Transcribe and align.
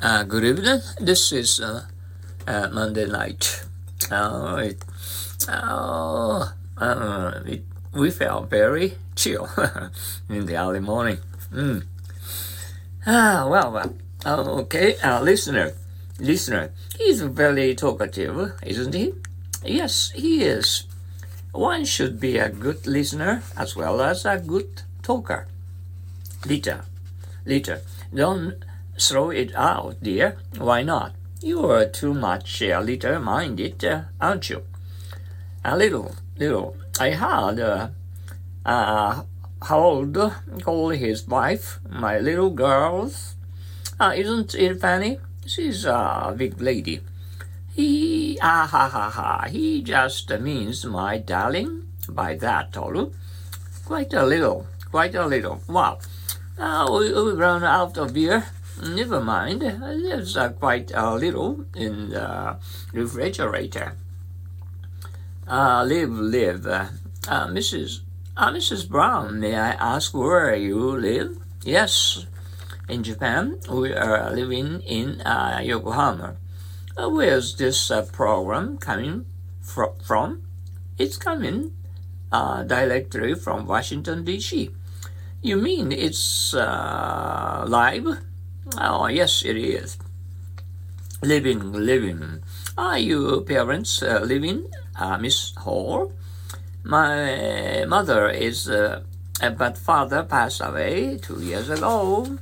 Uh, 0.00 0.22
good 0.22 0.44
evening. 0.44 0.80
This 1.00 1.32
is 1.32 1.58
uh, 1.60 1.82
uh, 2.46 2.68
Monday 2.72 3.04
night. 3.06 3.64
Uh, 4.08 4.62
it, 4.62 4.84
uh, 5.48 6.50
uh, 6.76 7.40
it, 7.44 7.64
we 7.92 8.12
felt 8.12 8.48
very 8.48 8.94
chill 9.16 9.48
in 10.28 10.46
the 10.46 10.56
early 10.56 10.78
morning. 10.78 11.18
Mm. 11.52 11.82
Ah, 13.08 13.48
well, 13.50 13.72
well. 13.72 13.92
Okay, 14.60 14.96
uh, 15.02 15.20
listener, 15.20 15.72
listener, 16.20 16.70
he's 16.96 17.20
very 17.22 17.74
talkative, 17.74 18.52
isn't 18.62 18.94
he? 18.94 19.14
Yes, 19.64 20.12
he 20.14 20.44
is. 20.44 20.84
One 21.50 21.84
should 21.84 22.20
be 22.20 22.38
a 22.38 22.48
good 22.48 22.86
listener 22.86 23.42
as 23.56 23.74
well 23.74 24.00
as 24.00 24.24
a 24.24 24.38
good 24.38 24.82
talker. 25.02 25.48
Lita, 26.46 26.84
Lita, 27.44 27.80
don't 28.14 28.62
throw 29.00 29.30
it 29.30 29.54
out, 29.54 30.02
dear. 30.02 30.38
Why 30.56 30.82
not? 30.82 31.14
You're 31.40 31.86
too 31.86 32.14
much 32.14 32.62
uh, 32.62 32.80
little 32.80 33.20
minded, 33.20 33.84
uh, 33.84 34.02
aren't 34.20 34.50
you? 34.50 34.64
A 35.64 35.76
little, 35.76 36.14
little. 36.36 36.76
I 36.98 37.10
heard 37.12 37.60
uh, 37.60 37.88
uh, 38.66 39.22
Harold 39.62 40.16
call 40.62 40.90
his 40.90 41.26
wife 41.26 41.78
my 41.88 42.18
little 42.18 42.50
girls. 42.50 43.34
Uh, 44.00 44.12
isn't 44.16 44.54
it 44.54 44.80
funny? 44.80 45.18
She's 45.46 45.84
a 45.84 46.34
big 46.36 46.60
lady. 46.60 47.00
He, 47.74 48.38
ah 48.42 48.66
ha 48.66 48.88
ha 48.88 49.10
ha, 49.10 49.46
he 49.48 49.82
just 49.82 50.28
means 50.40 50.84
my 50.84 51.18
darling 51.18 51.86
by 52.08 52.34
that, 52.36 52.72
Toru. 52.72 53.12
Quite 53.84 54.12
a 54.14 54.26
little, 54.26 54.66
quite 54.90 55.14
a 55.14 55.26
little. 55.26 55.60
Wow. 55.68 55.98
Uh, 56.58 56.88
we, 56.90 57.12
we 57.12 57.32
run 57.32 57.62
out 57.62 57.96
of 57.96 58.12
beer. 58.12 58.44
Never 58.82 59.20
mind, 59.20 59.62
there's 59.62 60.36
uh, 60.36 60.50
quite 60.50 60.92
a 60.94 61.14
little 61.14 61.64
in 61.74 62.10
the 62.10 62.56
refrigerator. 62.92 63.96
Uh, 65.48 65.84
live, 65.84 66.10
live. 66.10 66.66
Uh, 66.66 66.86
Mrs. 67.48 68.00
Uh, 68.36 68.52
Mrs. 68.52 68.88
Brown, 68.88 69.40
may 69.40 69.56
I 69.56 69.70
ask 69.72 70.14
where 70.14 70.54
you 70.54 70.78
live? 70.78 71.38
Yes, 71.64 72.26
in 72.88 73.02
Japan. 73.02 73.58
We 73.68 73.92
are 73.94 74.30
living 74.30 74.80
in 74.82 75.20
uh, 75.22 75.60
Yokohama. 75.62 76.36
Uh, 76.96 77.08
where's 77.08 77.56
this 77.56 77.90
uh, 77.90 78.02
program 78.02 78.78
coming 78.78 79.26
fr- 79.60 79.94
from? 80.04 80.42
It's 80.98 81.16
coming 81.16 81.74
uh, 82.30 82.62
directly 82.62 83.34
from 83.34 83.66
Washington, 83.66 84.24
D.C. 84.24 84.70
You 85.42 85.56
mean 85.56 85.92
it's 85.92 86.54
uh, 86.54 87.64
live? 87.68 88.18
Oh, 88.76 89.06
yes, 89.06 89.42
it 89.44 89.56
is. 89.56 89.96
Living, 91.22 91.72
living. 91.72 92.42
Are 92.76 92.98
you 92.98 93.40
parents 93.46 94.02
uh, 94.02 94.20
living, 94.20 94.66
uh, 94.98 95.18
Miss 95.18 95.54
Hall? 95.56 96.12
My 96.84 97.84
mother 97.88 98.28
is, 98.28 98.68
uh, 98.68 99.02
but 99.40 99.78
father 99.78 100.22
passed 100.22 100.60
away 100.60 101.18
two 101.18 101.40
years 101.40 101.70
ago. 101.70 102.38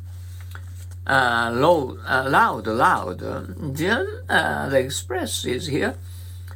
Uh, 1.06 1.50
loud, 1.54 1.98
uh, 2.06 2.28
loud, 2.28 2.66
loud. 2.66 3.74
Jim, 3.76 4.06
uh, 4.28 4.68
the 4.68 4.78
express 4.78 5.44
is 5.44 5.68
here. 5.68 5.94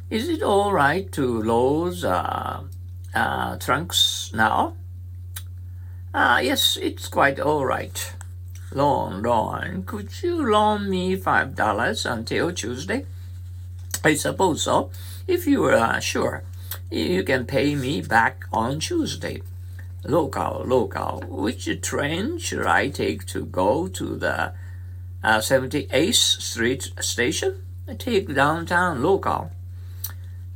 Is 0.09 0.27
it 0.27 0.43
all 0.43 0.73
right 0.73 1.09
to 1.13 1.41
load 1.41 2.03
uh, 2.03 2.61
uh, 3.15 3.57
trunks 3.57 4.31
now? 4.33 4.75
Uh, 6.13 6.41
yes, 6.43 6.77
it's 6.81 7.07
quite 7.07 7.39
all 7.39 7.65
right. 7.65 8.13
Loan, 8.73 9.21
loan. 9.21 9.83
Could 9.83 10.23
you 10.23 10.49
loan 10.49 10.89
me 10.89 11.17
five 11.17 11.55
dollars 11.55 12.05
until 12.05 12.53
Tuesday? 12.53 13.05
I 14.03 14.15
suppose 14.15 14.63
so. 14.63 14.91
If 15.27 15.45
you 15.45 15.65
are 15.65 15.99
sure, 15.99 16.43
you 16.89 17.23
can 17.23 17.45
pay 17.45 17.75
me 17.75 18.01
back 18.01 18.45
on 18.53 18.79
Tuesday. 18.79 19.41
Local, 20.05 20.63
local. 20.65 21.21
Which 21.27 21.69
train 21.81 22.37
should 22.37 22.65
I 22.65 22.87
take 22.89 23.25
to 23.27 23.45
go 23.45 23.87
to 23.89 24.15
the 24.15 24.53
uh, 25.21 25.39
78th 25.39 26.41
Street 26.41 26.91
station? 27.01 27.61
Take 27.99 28.33
downtown 28.33 29.03
local. 29.03 29.51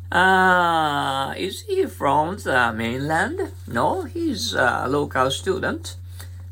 Uh, 0.09 1.34
is 1.38 1.61
he 1.63 1.85
from 1.85 2.38
the 2.38 2.72
mainland? 2.73 3.51
No, 3.67 4.03
he's 4.03 4.53
a 4.53 4.88
local 4.88 5.29
student 5.29 5.97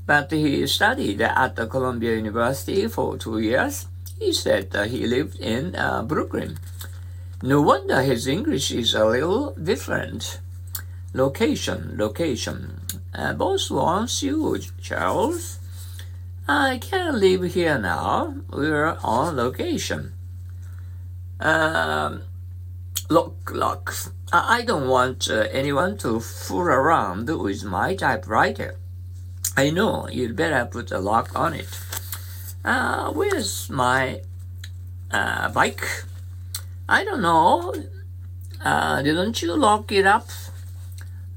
but 0.05 0.31
he 0.31 0.67
studied 0.67 1.21
at 1.21 1.55
the 1.55 1.67
Columbia 1.67 2.15
University 2.15 2.87
for 2.87 3.17
two 3.17 3.39
years. 3.39 3.87
He 4.19 4.33
said 4.33 4.73
he 4.89 5.07
lived 5.07 5.39
in 5.39 5.75
uh, 5.75 6.03
Brooklyn. 6.03 6.59
No 7.41 7.61
wonder 7.61 8.01
his 8.01 8.27
English 8.27 8.71
is 8.71 8.93
a 8.93 9.05
little 9.05 9.51
different. 9.51 10.39
Location, 11.13 11.95
location. 11.97 12.81
Uh, 13.13 13.33
boss 13.33 13.69
wants 13.69 14.23
you, 14.23 14.57
Charles. 14.81 15.59
I 16.47 16.79
can't 16.79 17.17
live 17.17 17.53
here 17.53 17.77
now. 17.77 18.35
We're 18.49 18.97
on 19.03 19.35
location. 19.37 20.13
Um, 21.39 22.23
look, 23.09 23.51
look. 23.53 23.93
I 24.31 24.63
don't 24.63 24.87
want 24.87 25.29
uh, 25.29 25.47
anyone 25.51 25.97
to 25.99 26.19
fool 26.19 26.61
around 26.61 27.29
with 27.29 27.63
my 27.63 27.95
typewriter. 27.95 28.75
I 29.55 29.69
know, 29.69 30.07
you'd 30.09 30.35
better 30.35 30.65
put 30.65 30.91
a 30.91 30.97
lock 30.97 31.35
on 31.35 31.53
it. 31.53 31.69
Uh, 32.65 33.11
where's 33.11 33.69
my 33.69 34.21
uh, 35.11 35.49
bike? 35.49 35.85
I 36.89 37.03
don't 37.03 37.21
know. 37.21 37.73
Uh, 38.63 39.03
didn't 39.03 39.43
you 39.43 39.55
lock 39.55 39.91
it 39.91 40.07
up? 40.07 40.27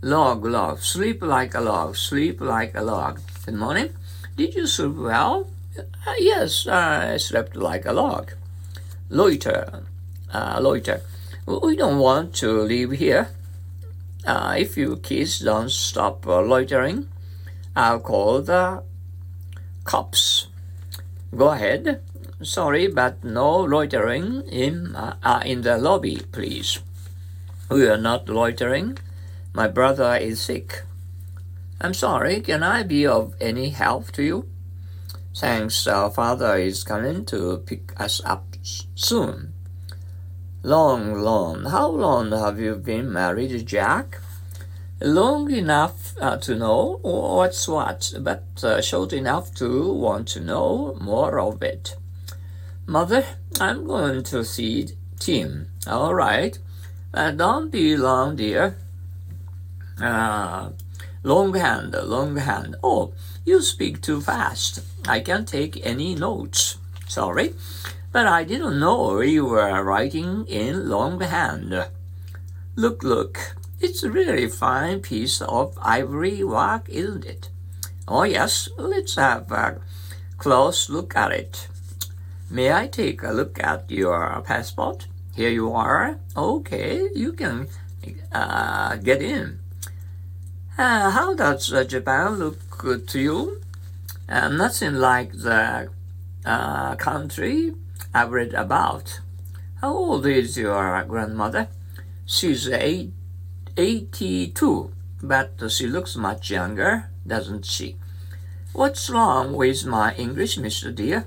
Log, 0.00 0.46
log, 0.46 0.80
sleep 0.80 1.20
like 1.20 1.54
a 1.54 1.60
log, 1.60 1.96
sleep 1.96 2.40
like 2.40 2.74
a 2.74 2.82
log. 2.82 3.20
Good 3.44 3.54
morning. 3.54 3.90
Did 4.34 4.54
you 4.54 4.66
sleep 4.66 4.96
well? 4.96 5.48
Uh, 5.78 6.14
yes, 6.18 6.66
I 6.66 7.18
slept 7.18 7.54
like 7.54 7.84
a 7.84 7.92
log. 7.92 8.32
Loiter, 9.10 9.82
uh, 10.32 10.58
loiter. 10.62 11.02
We 11.46 11.76
don't 11.76 11.98
want 11.98 12.34
to 12.36 12.62
live 12.62 12.92
here. 12.92 13.28
Uh, 14.26 14.54
if 14.56 14.76
you 14.78 14.96
kids 14.96 15.40
don't 15.40 15.70
stop 15.70 16.24
loitering, 16.24 17.08
I'll 17.76 18.00
call 18.00 18.40
the 18.40 18.82
cops. 19.84 20.48
Go 21.36 21.50
ahead. 21.50 22.00
Sorry, 22.42 22.88
but 22.88 23.22
no 23.22 23.60
loitering 23.60 24.48
in, 24.48 24.96
uh, 24.96 25.16
uh, 25.22 25.42
in 25.44 25.60
the 25.60 25.76
lobby, 25.76 26.22
please. 26.32 26.80
We 27.70 27.86
are 27.86 27.98
not 27.98 28.30
loitering. 28.30 28.98
My 29.52 29.68
brother 29.68 30.16
is 30.16 30.40
sick. 30.40 30.84
I'm 31.78 31.92
sorry, 31.92 32.40
can 32.40 32.62
I 32.62 32.82
be 32.82 33.06
of 33.06 33.34
any 33.40 33.68
help 33.68 34.10
to 34.12 34.22
you? 34.22 34.48
Thanks, 35.36 35.86
our 35.86 36.10
father 36.10 36.56
is 36.56 36.82
coming 36.82 37.26
to 37.26 37.58
pick 37.66 37.92
us 38.00 38.22
up 38.24 38.56
soon. 38.94 39.52
Long, 40.62 41.12
long. 41.12 41.66
How 41.66 41.88
long 41.88 42.32
have 42.32 42.58
you 42.58 42.76
been 42.76 43.12
married, 43.12 43.66
Jack? 43.66 44.20
Long 45.00 45.50
enough 45.50 46.14
uh, 46.20 46.36
to 46.38 46.54
know 46.54 46.98
what's 47.02 47.68
what, 47.68 48.12
but 48.20 48.44
uh, 48.62 48.80
short 48.80 49.12
enough 49.12 49.54
to 49.54 49.92
want 49.92 50.28
to 50.28 50.40
know 50.40 50.96
more 51.00 51.38
of 51.38 51.62
it. 51.62 51.96
Mother, 52.86 53.24
I'm 53.60 53.86
going 53.86 54.22
to 54.24 54.44
see 54.44 54.88
Tim. 55.18 55.68
All 55.86 56.14
right. 56.14 56.58
Uh, 57.12 57.30
don't 57.30 57.70
be 57.70 57.96
long, 57.96 58.36
dear. 58.36 58.76
Uh, 60.00 60.70
long 61.22 61.54
hand, 61.54 61.94
long 62.04 62.36
hand. 62.36 62.76
Oh, 62.82 63.12
you 63.44 63.62
speak 63.62 64.02
too 64.02 64.20
fast. 64.20 64.80
I 65.08 65.20
can't 65.20 65.48
take 65.48 65.84
any 65.86 66.14
notes. 66.14 66.78
Sorry, 67.08 67.54
but 68.12 68.26
I 68.26 68.44
didn't 68.44 68.78
know 68.78 69.20
you 69.20 69.46
were 69.46 69.82
writing 69.82 70.46
in 70.46 70.88
long 70.88 71.20
hand. 71.20 71.86
Look, 72.74 73.02
look. 73.02 73.56
It's 73.78 74.02
a 74.02 74.10
really 74.10 74.48
fine 74.48 75.00
piece 75.00 75.42
of 75.42 75.78
ivory 75.82 76.42
work, 76.42 76.88
isn't 76.88 77.26
it? 77.26 77.50
Oh, 78.08 78.22
yes, 78.22 78.70
let's 78.78 79.16
have 79.16 79.52
a 79.52 79.80
close 80.38 80.88
look 80.88 81.14
at 81.14 81.30
it. 81.32 81.68
May 82.50 82.72
I 82.72 82.86
take 82.86 83.22
a 83.22 83.32
look 83.32 83.62
at 83.62 83.90
your 83.90 84.40
passport? 84.46 85.08
Here 85.34 85.50
you 85.50 85.72
are. 85.72 86.18
Okay, 86.34 87.10
you 87.14 87.34
can 87.34 87.68
uh, 88.32 88.96
get 88.96 89.20
in. 89.20 89.58
Uh, 90.78 91.10
how 91.10 91.34
does 91.34 91.70
uh, 91.70 91.84
Japan 91.84 92.38
look 92.38 93.06
to 93.08 93.20
you? 93.20 93.60
Uh, 94.26 94.48
nothing 94.48 94.94
like 94.94 95.32
the 95.32 95.90
uh, 96.46 96.96
country 96.96 97.74
I've 98.14 98.32
read 98.32 98.54
about. 98.54 99.20
How 99.82 99.92
old 99.92 100.24
is 100.24 100.56
your 100.56 101.04
grandmother? 101.04 101.68
She's 102.24 102.68
eight 102.70 103.12
82, 103.76 104.90
but 105.22 105.60
she 105.68 105.86
looks 105.86 106.16
much 106.16 106.50
younger, 106.50 107.10
doesn't 107.26 107.66
she? 107.66 107.96
What's 108.72 109.10
wrong 109.10 109.52
with 109.54 109.84
my 109.86 110.14
English, 110.14 110.58
Mr. 110.58 110.94
Dear? 110.94 111.26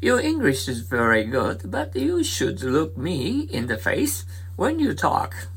Your 0.00 0.20
English 0.20 0.68
is 0.68 0.80
very 0.80 1.24
good, 1.24 1.70
but 1.70 1.96
you 1.96 2.22
should 2.22 2.62
look 2.62 2.96
me 2.96 3.48
in 3.50 3.66
the 3.66 3.78
face 3.78 4.24
when 4.56 4.78
you 4.78 4.94
talk. 4.94 5.48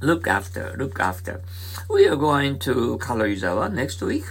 Look 0.00 0.28
after, 0.28 0.74
look 0.78 1.00
after. 1.00 1.40
We 1.88 2.06
are 2.06 2.16
going 2.16 2.58
to 2.60 2.98
Karuizawa 2.98 3.72
next 3.72 4.00
week. 4.02 4.26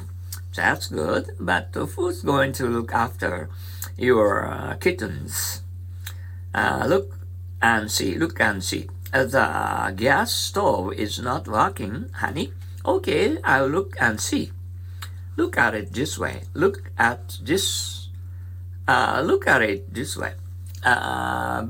That's 0.56 0.88
good, 0.88 1.36
but 1.40 1.70
who's 1.74 2.22
going 2.22 2.54
to 2.54 2.68
look 2.68 2.94
after 2.94 3.50
your 3.98 4.48
uh, 4.48 4.76
kittens? 4.76 5.62
Uh, 6.54 6.86
look 6.88 7.18
and 7.62 7.92
see, 7.92 8.16
look 8.16 8.40
and 8.40 8.64
see. 8.64 8.88
The 9.12 9.94
gas 9.96 10.34
stove 10.34 10.94
is 10.94 11.20
not 11.20 11.48
working, 11.48 12.10
honey. 12.16 12.52
Okay, 12.86 13.38
I'll 13.44 13.68
look 13.68 13.96
and 14.00 14.20
see. 14.20 14.52
Look 15.38 15.58
at 15.58 15.76
it 15.76 15.94
this 15.94 16.18
way. 16.18 16.44
Look 16.54 16.92
at 16.98 17.38
this. 17.42 18.10
Uh, 18.88 19.22
look 19.26 19.48
at 19.48 19.62
it 19.62 19.94
this 19.94 20.18
way. 20.18 20.34
Uh, 20.84 21.68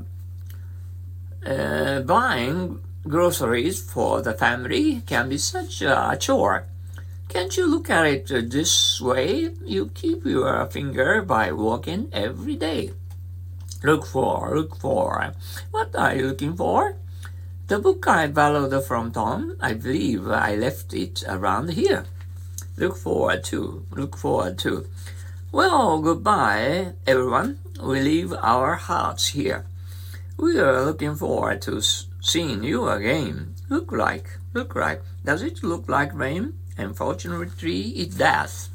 uh, 1.46 2.00
buying 2.00 2.80
groceries 3.06 3.80
for 3.80 4.20
the 4.22 4.34
family 4.34 5.02
can 5.06 5.28
be 5.28 5.38
such 5.38 5.82
a 5.82 6.16
chore. 6.20 6.66
Can't 7.28 7.56
you 7.56 7.66
look 7.66 7.90
at 7.90 8.06
it 8.06 8.50
this 8.50 9.00
way? 9.00 9.50
You 9.64 9.90
keep 9.94 10.24
your 10.24 10.66
finger 10.66 11.22
by 11.22 11.52
walking 11.52 12.08
every 12.12 12.56
day. 12.56 12.92
Look 13.82 14.06
for, 14.06 14.54
look 14.54 14.76
for. 14.76 15.34
What 15.70 15.94
are 15.94 16.14
you 16.14 16.28
looking 16.28 16.56
for? 16.56 16.96
The 17.68 17.78
book 17.78 18.08
I 18.08 18.28
borrowed 18.28 18.82
from 18.86 19.12
Tom, 19.12 19.54
I 19.60 19.74
believe 19.74 20.26
I 20.26 20.56
left 20.56 20.94
it 20.94 21.22
around 21.28 21.68
here. 21.72 22.06
Look 22.78 22.96
forward 22.96 23.44
to, 23.52 23.84
look 23.90 24.16
forward 24.16 24.56
to. 24.60 24.86
Well, 25.52 26.00
goodbye, 26.00 26.94
everyone. 27.06 27.58
We 27.78 28.00
leave 28.00 28.32
our 28.32 28.76
hearts 28.76 29.28
here. 29.28 29.66
We 30.38 30.58
are 30.58 30.82
looking 30.82 31.14
forward 31.14 31.60
to 31.68 31.82
seeing 32.22 32.64
you 32.64 32.88
again. 32.88 33.54
Look 33.68 33.92
like, 33.92 34.38
look 34.54 34.74
like. 34.74 35.02
Does 35.22 35.42
it 35.42 35.62
look 35.62 35.90
like 35.90 36.14
rain? 36.14 36.54
Unfortunately, 36.78 37.90
it 38.00 38.16
does. 38.16 38.70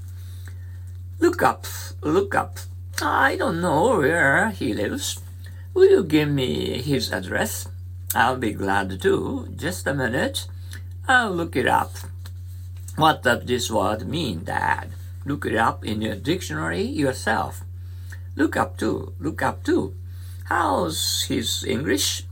Look 1.17 1.41
up, 1.41 1.65
look 2.03 2.35
up. 2.35 2.59
I 3.01 3.37
don't 3.37 3.59
know 3.59 3.97
where 3.97 4.51
he 4.51 4.71
lives. 4.71 5.19
Will 5.73 5.89
you 5.89 6.03
give 6.03 6.29
me 6.29 6.79
his 6.79 7.11
address? 7.11 7.67
I'll 8.15 8.37
be 8.37 8.53
glad 8.53 9.01
to. 9.01 9.47
Just 9.55 9.87
a 9.87 9.93
minute. 9.93 10.47
I'll 11.07 11.31
look 11.31 11.55
it 11.55 11.67
up. 11.67 11.91
What 12.95 13.23
does 13.23 13.45
this 13.45 13.71
word 13.71 14.07
mean, 14.07 14.43
Dad? 14.43 14.91
Look 15.25 15.45
it 15.45 15.55
up 15.55 15.83
in 15.83 16.01
your 16.01 16.15
dictionary 16.15 16.83
yourself. 16.83 17.63
Look 18.35 18.55
up 18.55 18.77
too. 18.77 19.13
Look 19.19 19.41
up 19.41 19.63
too. 19.63 19.95
How's 20.45 21.25
his 21.27 21.63
English? 21.63 22.25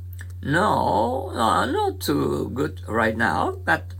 No, 0.43 1.31
uh, 1.33 1.65
not 1.65 1.99
too 1.99 2.51
good 2.53 2.81
right 2.87 3.15
now, 3.15 3.57
but 3.63 3.93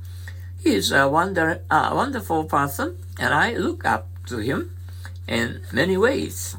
he's 0.60 0.92
a 0.92 1.08
wonder, 1.08 1.62
uh, 1.70 1.92
wonderful 1.94 2.46
person, 2.46 2.98
and 3.20 3.34
I 3.34 3.54
look 3.54 3.86
up 3.86 4.08
to 4.28 4.40
him 4.40 4.76
in 5.28 5.62
many 5.72 5.98
ways. 5.98 6.58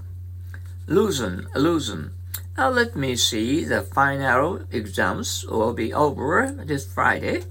Loosen, 0.87 1.49
loosen. 1.55 2.13
Now 2.63 2.71
let 2.71 2.95
me 2.95 3.17
see. 3.17 3.65
The 3.65 3.83
final 3.83 4.61
exams 4.71 5.45
will 5.45 5.73
be 5.73 5.93
over 5.93 6.55
this 6.65 6.87
Friday. 6.87 7.43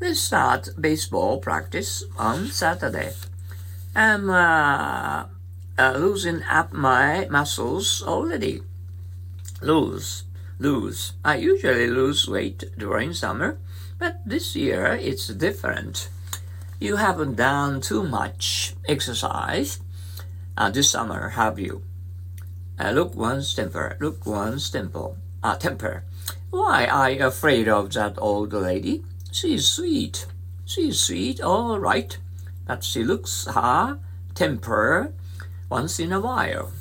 Let's 0.00 0.18
start 0.18 0.70
baseball 0.74 1.38
practice 1.38 2.02
on 2.18 2.48
Saturday. 2.48 3.14
I'm 3.94 4.28
uh, 4.28 5.26
uh, 5.78 5.92
losing 5.94 6.42
up 6.42 6.72
my 6.72 7.28
muscles 7.30 8.02
already. 8.02 8.62
Lose, 9.62 10.24
lose. 10.58 11.12
I 11.24 11.36
usually 11.36 11.86
lose 11.86 12.26
weight 12.26 12.64
during 12.76 13.14
summer, 13.14 13.58
but 13.96 14.26
this 14.26 14.56
year 14.56 14.98
it's 15.00 15.28
different. 15.28 16.08
You 16.80 16.96
haven't 16.96 17.36
done 17.36 17.80
too 17.80 18.02
much 18.02 18.74
exercise 18.88 19.78
uh, 20.56 20.68
this 20.68 20.90
summer, 20.90 21.28
have 21.38 21.60
you? 21.60 21.87
Uh, 22.78 22.90
look 22.90 23.14
one's 23.14 23.54
temper, 23.54 23.96
look 24.00 24.24
one's 24.24 24.70
temple, 24.70 25.16
uh, 25.42 25.56
temper. 25.56 26.04
Why 26.50 27.10
you 27.10 27.26
afraid 27.26 27.68
of 27.68 27.92
that 27.94 28.14
old 28.18 28.52
lady? 28.52 29.04
She's 29.32 29.66
sweet. 29.66 30.26
She's 30.64 31.00
sweet, 31.00 31.40
all 31.40 31.78
right, 31.78 32.16
but 32.66 32.84
she 32.84 33.02
looks 33.02 33.46
her 33.46 33.98
temper 34.34 35.12
once 35.68 35.98
in 35.98 36.12
a 36.12 36.20
while. 36.20 36.72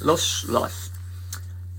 Loss, 0.00 0.46
loss. 0.48 0.90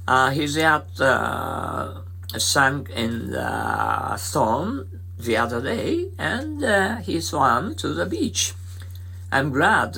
Uh, 0.07 0.29
his 0.29 0.55
yacht 0.55 0.99
uh, 1.01 2.01
sank 2.37 2.89
in 2.91 3.31
the 3.31 4.15
storm 4.17 4.87
the 5.17 5.37
other 5.37 5.61
day, 5.61 6.09
and 6.17 6.63
uh, 6.63 6.97
he 6.97 7.19
swam 7.19 7.75
to 7.75 7.93
the 7.93 8.05
beach. 8.05 8.53
I'm 9.31 9.51
glad 9.51 9.97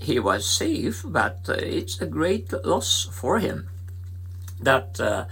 he 0.00 0.18
was 0.18 0.46
safe, 0.46 1.02
but 1.04 1.40
uh, 1.48 1.54
it's 1.54 2.00
a 2.00 2.06
great 2.06 2.52
loss 2.64 3.08
for 3.10 3.38
him. 3.38 3.68
That 4.60 5.00
uh, 5.00 5.26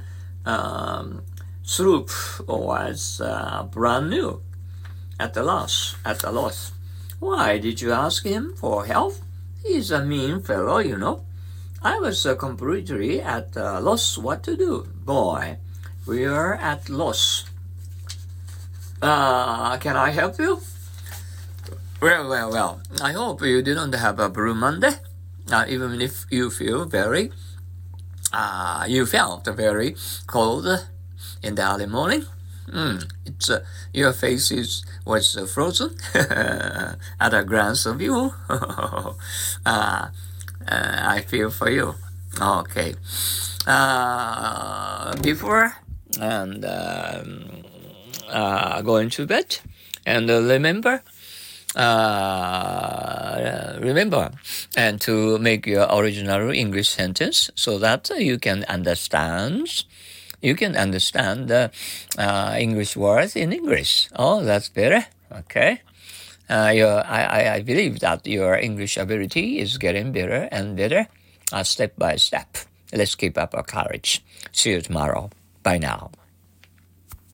um, 0.49 1.22
sloop 1.62 2.11
was 2.46 3.20
uh, 3.20 3.64
brand 3.70 4.11
new 4.11 4.43
at 5.19 5.37
a 5.37 5.43
loss. 5.43 5.96
At 6.05 6.25
a 6.25 6.31
loss. 6.31 6.72
Why 7.20 7.58
did 7.58 7.81
you 7.81 7.93
ask 7.93 8.25
him 8.25 8.55
for 8.56 8.87
help? 8.87 9.14
He's 9.62 9.90
a 9.90 10.05
mean 10.05 10.40
fellow, 10.40 10.78
you 10.78 10.99
know. 10.99 11.25
I 11.82 11.99
was 11.99 12.25
uh, 12.26 12.34
completely 12.34 13.20
at 13.20 13.56
a 13.56 13.81
loss 13.81 14.19
what 14.19 14.43
to 14.44 14.56
do. 14.56 14.87
Boy, 15.05 15.58
we 16.06 16.25
are 16.25 16.55
at 16.55 16.88
loss. 16.88 17.44
Uh, 19.00 19.76
can 19.78 19.96
I 19.96 20.11
help 20.11 20.38
you? 20.38 20.61
Well, 22.00 22.29
well, 22.29 22.50
well. 22.50 22.81
I 23.02 23.12
hope 23.12 23.43
you 23.43 23.62
didn't 23.62 23.94
have 23.94 24.19
a 24.19 24.29
Blue 24.29 24.55
Monday, 24.55 24.93
uh, 25.50 25.64
even 25.69 26.00
if 26.00 26.26
you 26.31 26.50
feel 26.50 26.85
very, 26.85 27.32
uh, 28.32 28.85
you 28.88 29.06
felt 29.06 29.46
very 29.46 29.96
cold 30.26 30.67
in 31.43 31.55
the 31.55 31.62
early 31.62 31.87
morning. 31.87 32.26
Mm, 32.69 33.11
it's 33.26 33.50
uh, 33.50 33.64
your 33.93 34.12
face 34.12 34.50
is 34.50 34.85
was 35.05 35.37
uh, 35.37 35.46
frozen 35.46 35.96
at 36.14 37.35
a 37.35 37.44
glance 37.44 37.87
of 37.87 38.00
you. 38.00 38.32
uh, 38.49 39.12
uh, 39.67 40.08
I 40.67 41.20
feel 41.26 41.50
for 41.50 41.70
you. 41.70 41.94
Okay. 42.40 42.94
Uh, 43.67 45.14
before 45.23 45.73
and 46.21 46.64
um, 46.64 47.64
uh, 48.28 48.83
going 48.83 49.11
to 49.11 49.26
bed, 49.26 49.59
and 50.04 50.28
remember 50.28 51.02
uh, 51.76 53.78
remember 53.81 54.31
and 54.76 55.00
to 55.00 55.38
make 55.38 55.66
your 55.66 55.87
original 55.90 56.50
English 56.50 56.88
sentence 56.88 57.50
so 57.54 57.78
that 57.78 58.11
you 58.19 58.38
can 58.38 58.64
understand 58.69 59.85
you 60.45 60.54
can 60.54 60.76
understand 60.76 61.49
the 61.49 61.71
uh, 62.19 62.54
English 62.59 62.97
words 62.97 63.35
in 63.35 63.50
English. 63.50 64.09
Oh, 64.14 64.45
that's 64.45 64.69
better. 64.69 65.07
Okay. 65.33 65.81
Uh, 66.50 66.71
your, 66.75 67.02
I, 67.07 67.54
I 67.54 67.62
believe 67.62 68.00
that 68.00 68.26
your 68.26 68.54
English 68.54 68.99
ability 68.99 69.59
is 69.59 69.78
getting 69.78 70.12
better 70.12 70.47
and 70.52 70.76
better 70.76 71.09
uh, 71.50 71.62
step 71.62 71.97
by 71.97 72.16
step. 72.16 72.59
Let's 72.93 73.14
keep 73.14 73.38
up 73.38 73.54
our 73.54 73.64
courage. 73.64 74.23
See 74.52 74.73
you 74.73 74.83
tomorrow. 74.83 75.31
Bye 75.62 75.78
now. 75.78 76.11